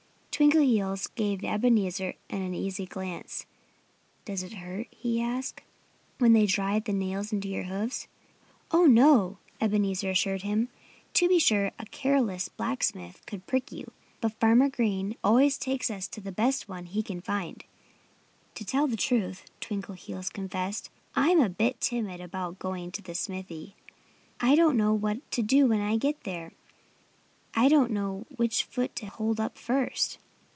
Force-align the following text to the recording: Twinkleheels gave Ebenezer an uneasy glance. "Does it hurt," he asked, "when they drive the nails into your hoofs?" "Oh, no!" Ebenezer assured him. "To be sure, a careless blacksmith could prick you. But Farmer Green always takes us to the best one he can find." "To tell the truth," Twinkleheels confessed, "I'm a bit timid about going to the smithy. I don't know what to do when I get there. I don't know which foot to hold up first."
Twinkleheels 0.31 1.05
gave 1.13 1.43
Ebenezer 1.43 2.15
an 2.31 2.41
uneasy 2.41 2.87
glance. 2.87 3.45
"Does 4.25 4.41
it 4.41 4.53
hurt," 4.53 4.87
he 4.89 5.21
asked, 5.21 5.61
"when 6.17 6.33
they 6.33 6.47
drive 6.47 6.85
the 6.85 6.93
nails 6.93 7.31
into 7.31 7.47
your 7.47 7.65
hoofs?" 7.65 8.07
"Oh, 8.71 8.87
no!" 8.87 9.37
Ebenezer 9.59 10.09
assured 10.09 10.41
him. 10.41 10.69
"To 11.13 11.27
be 11.29 11.37
sure, 11.37 11.73
a 11.77 11.85
careless 11.85 12.49
blacksmith 12.49 13.21
could 13.27 13.45
prick 13.45 13.71
you. 13.71 13.91
But 14.19 14.33
Farmer 14.39 14.67
Green 14.67 15.15
always 15.23 15.59
takes 15.59 15.91
us 15.91 16.07
to 16.07 16.21
the 16.21 16.31
best 16.31 16.67
one 16.67 16.87
he 16.87 17.03
can 17.03 17.21
find." 17.21 17.63
"To 18.55 18.65
tell 18.65 18.87
the 18.87 18.97
truth," 18.97 19.45
Twinkleheels 19.59 20.33
confessed, 20.33 20.89
"I'm 21.15 21.39
a 21.39 21.49
bit 21.49 21.79
timid 21.79 22.19
about 22.19 22.57
going 22.57 22.91
to 22.93 23.03
the 23.03 23.13
smithy. 23.13 23.75
I 24.39 24.55
don't 24.55 24.77
know 24.77 24.91
what 24.91 25.29
to 25.33 25.43
do 25.43 25.67
when 25.67 25.81
I 25.81 25.97
get 25.97 26.21
there. 26.23 26.53
I 27.53 27.67
don't 27.67 27.91
know 27.91 28.25
which 28.37 28.63
foot 28.63 28.95
to 28.95 29.05
hold 29.05 29.39
up 29.39 29.55
first." 29.55 30.17